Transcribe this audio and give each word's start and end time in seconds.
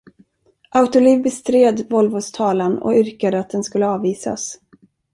Autoliv 0.79 1.21
bestred 1.23 1.85
Volvos 1.89 2.31
talan 2.31 2.77
och 2.77 2.93
yrkade 2.95 3.39
att 3.39 3.49
den 3.49 3.63
skulle 3.63 3.87
avvisas. 3.87 4.57